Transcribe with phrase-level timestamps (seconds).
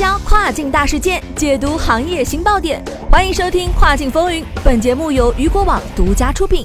[0.00, 2.82] 销跨境大事件，解读行业新爆点。
[3.10, 6.64] 欢迎收听《跨境风云》，本节目由雨果网独家出品。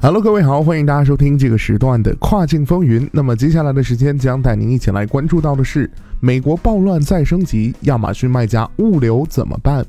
[0.00, 3.06] Hello，各位好，欢迎大家收听这个时段的《跨境风云》。
[3.12, 9.84] 那么接下来的时间将带您一起来关注到的是，美国暴乱再升级，亚马逊卖家物流怎么办？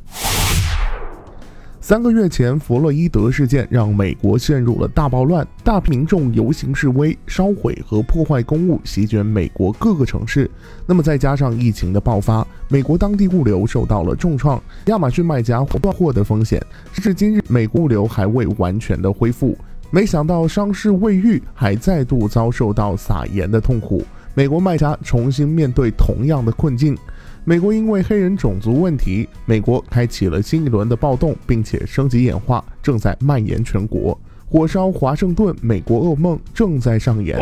[1.84, 10.50] 三个月前，弗洛伊德事件让美国陷入了大暴乱，大批民众游行示威、烧毁和破坏公物，席卷美国各个城市。
[10.86, 16.66] 那么再加上疫情的爆发，美国当地物流受到了重创，亚马逊卖家断货的风险。
[16.94, 19.54] 时至今日，美国物流还未完全的恢复。
[19.92, 24.02] 没想到伤势未愈，还再度遭受到撒盐的痛苦。
[24.36, 26.98] 美国卖家重新面对同样的困境。
[27.46, 34.20] 美国因为黑人种族问题，美国开启了新一轮的暴动，并且升级演化，正在蔓延全国。
[34.48, 37.38] 火烧华盛顿，美国噩梦正在上演。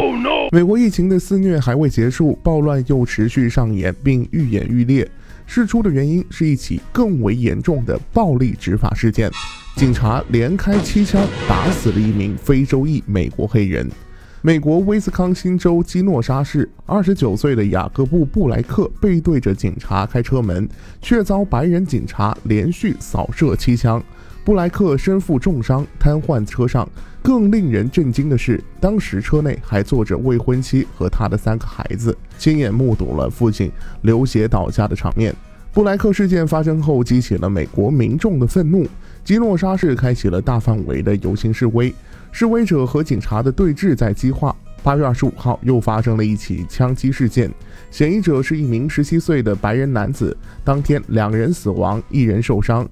[0.52, 5.10] 美国疫情的肆虐还未结束，暴乱又持续上演，并愈演愈烈。
[5.46, 9.30] 事出的原因是一起更为严重的暴力执法事件，
[9.76, 13.90] 警察连开七枪，打死了一名非洲裔美国黑人。
[14.44, 20.68] 美国威斯康星州基诺沙市二十九岁的雅各布·布莱克背对着警察开车门，
[21.00, 24.04] 却遭白人警察连续扫射七枪。
[24.44, 26.90] 布莱克身负重伤，瘫痪车上。
[27.22, 35.36] 更令人震惊的是，当时车内还坐着未婚妻和他的三个孩子，亲眼目睹了父亲流血倒下的场面。
[35.74, 38.86] 布莱克事件发生后，激起了美国民众的愤怒，
[39.24, 41.94] 基诺沙市开启了大范围的游行示威。
[42.30, 44.54] 示威者和警察的对峙在激化。
[44.84, 47.50] 八月二十五号，又发生了一起枪击事件，
[47.90, 50.36] 嫌疑者是一名十七岁的白人男子。
[50.62, 52.86] 当天，两人死亡，一人受伤。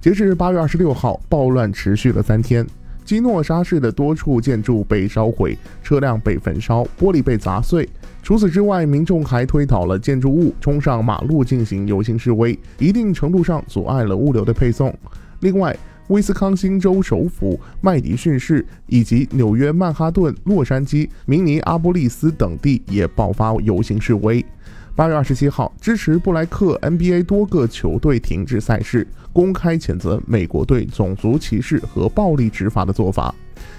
[0.00, 2.66] 截至八月二十六号，暴乱持续了三天，
[3.04, 7.86] 基诺沙市的多处建筑被烧毁，车辆被焚烧，玻璃被砸碎。
[8.22, 14.96] 除此之外，民众还推倒了建筑物，冲上马路进行游行示威，一定程度上阻碍了物流的配送。
[15.40, 24.44] 另外，威斯康星州首府麦迪逊市以及纽约曼哈顿、洛杉矶、明尼阿波利斯等地也爆发游行示威。
[24.94, 33.34] 八月二十七号，支持布莱克 NBA 多个球队停止赛事，公开谴责美国队种族歧视和暴力执法的做法。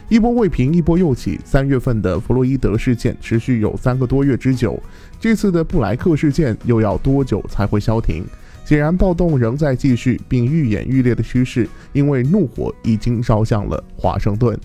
[0.09, 1.39] 一波未平，一波又起。
[1.45, 4.81] 三月份的弗洛伊德事件持续有三个多月之久，
[5.19, 8.25] 这次的布莱克事件又要多久才会消停？
[8.65, 14.59] 显然，暴动仍在继续，并愈演愈烈的趋势，因为怒火已经烧向了华盛顿。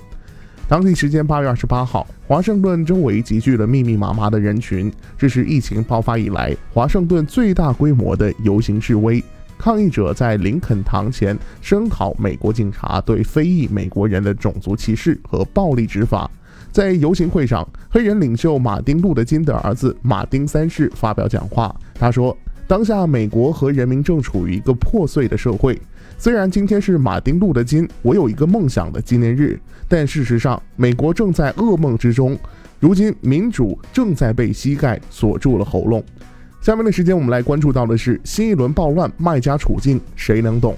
[0.69, 9.25] 当地时间八月二十八号，华盛顿周围集聚了密密麻麻的人群，这是疫情爆发以来华盛顿最大规模的游行示威。
[9.57, 16.31] 抗议者在林肯堂前声讨美国警察对非裔美国人的种族歧视和暴力执法。
[16.71, 22.37] 在游行会上，黑人领袖马丁·路德·金的儿子马丁三世发表讲话，他说。
[22.69, 25.81] 当下，美国和人民正处于一个破碎的社会。
[26.19, 29.59] 虽然今天是马丁·路德·金“我有一个梦想”的纪念日，
[29.89, 32.39] 但事实上，美国正在噩梦之中。
[32.79, 36.05] 如今，民主正在被膝盖锁住了喉咙。
[36.61, 40.77] 下面的时间，我们来关注到的是新一轮暴乱，卖家处境谁能懂？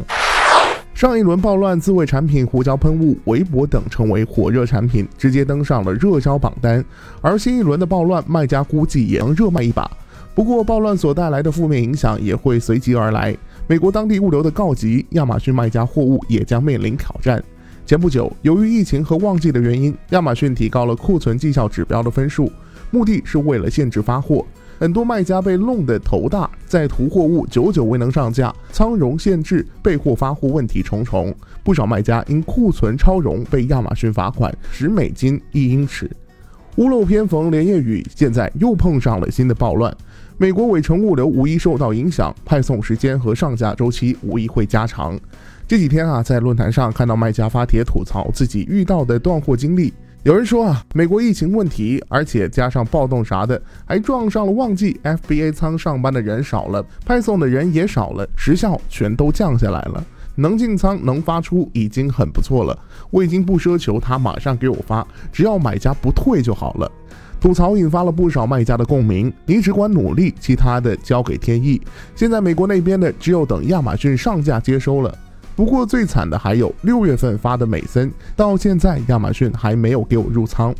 [0.94, 6.84] 上一轮暴乱，自卫产品、胡椒喷雾、围脖等成为火热产品，直接登上了热销榜单。
[7.20, 9.90] 而新一轮的暴乱，卖家估计也能热卖一把。
[10.34, 13.36] 不过，暴乱所带来的负面影响也会随即而来。
[13.66, 17.42] 美国当地物流的告急，亚马逊卖家货物也将面临挑战。
[17.84, 22.50] 前不久，由于疫情和旺季的原因，亚马逊提高了库存绩效指标的分数，
[22.90, 24.46] 目的是为了限制发货。
[24.78, 31.34] 很多卖家被弄得头大，在途货物久久未能上架，仓容限制、备货发货问题重重。
[31.62, 36.10] 不少卖家因库存超容被亚马逊罚款十美金一英尺。
[36.76, 39.94] 屋漏偏逢连夜雨，现在又碰上了新的暴乱。
[40.38, 45.18] 美国尾程物流无疑受到影响，派送时间和上架周期无疑会加长。
[45.68, 49.92] 这几天啊，在论坛上看到卖家发帖吐槽自己遇到的断货经历。
[50.22, 60.04] 有人说啊，美国疫情问题，而且加上暴动啥的，还撞上了旺季，FBA 仓上班的人少了，派送的人也少了，时效全都降下来了。
[60.40, 62.76] 能进仓能发出已经很不错了，
[63.10, 66.90] 我已经不奢求他马上给我发，只要买家不退就好了。
[67.38, 71.80] 吐槽引发了不少卖家的共鸣，你只管努力，其他的交给天意。
[72.14, 75.16] 现在美国那边的只有等亚马逊上架接收了。
[75.56, 80.74] 不过最惨的还有六月份发的美森，到现在亚马逊还没有给我入仓。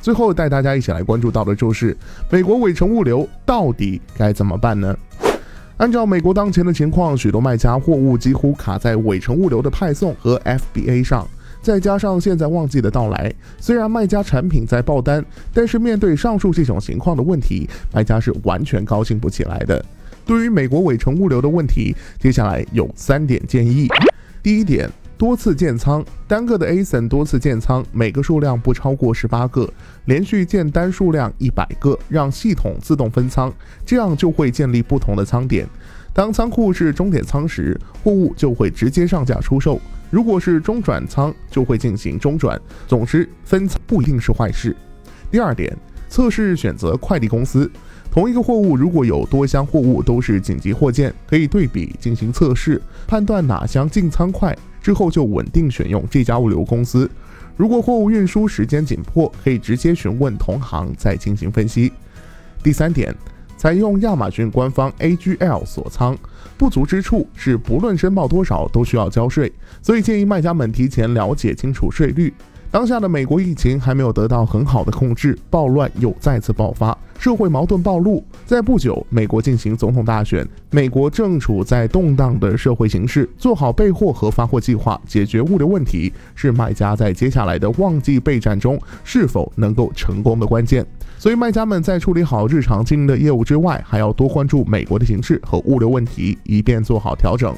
[0.00, 1.96] 最后带大家一起来关注到的就是
[2.30, 4.96] 美国尾程物流到底该怎么办呢？
[5.78, 11.26] 按照美国当前的情况，许多卖家货物几乎卡在尾程物流的派送和 FBA 上。
[11.60, 19.84] 再加上现在旺季的到来，虽然卖家产品在爆单，但是面对上述这种情况的问题，卖家是完全高兴不起来的。
[20.24, 23.86] 对于美国尾程物流的问题，接下来有三点建议。
[24.42, 24.88] 第一点。
[25.18, 29.66] 多次建仓，单个的 ASIN 多次建仓，每个数量不超过十八个，
[30.04, 33.50] 连续建单数量一百个，让系统自动分仓，
[33.86, 35.66] 这样就会建立不同的仓点。
[36.12, 39.78] 当仓库是终点仓时，货物就会直接上架出售；
[40.10, 42.60] 如果是中转仓，就会进行中转。
[42.86, 44.76] 总之，分仓不一定是坏事。
[45.30, 45.74] 第二点，
[46.10, 47.70] 测试选择快递公司。
[48.10, 54.56] 同一个货物如果有多箱货物都是紧急货件，可以对比进行测试，判断哪箱进仓快。
[54.86, 57.10] 之后就稳定选用这家物流公司。
[57.56, 61.92] 如果货物运输时间紧迫，可以直接询问同行再进行分析。
[62.62, 63.12] 第三点，
[63.56, 66.16] 采用亚马逊官方 AGL 锁仓，
[66.56, 69.52] 不足之处是不论申报多少都需要交税，
[69.82, 72.32] 所以建议卖家们提前了解清楚税率。
[72.76, 78.22] 当下的美国疫情还没有得到很好的控制，暴乱又再次爆发，社会矛盾暴露。
[78.44, 90.84] 在不久，美国进行总统大选，美国正处在动荡的社会形势，做好备货和发货计划，解决物流问题，是卖家在接下来的旺季备战中是否能够成功的关键。
[91.16, 97.54] 所以，卖家们在处理好日常经营的业务之外，还要多关注美国的形势和物流问题，以便做好调整。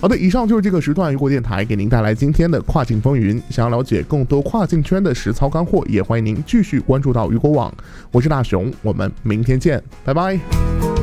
[0.00, 3.42] 好的，以上就是这个时段雨果电台给您带来今天的跨境风云。
[3.50, 7.72] 想要了解更多跨境圈的实操干货，也欢迎您继续关注到雨果网。
[8.12, 10.97] 我是大熊，我们明天见，拜拜。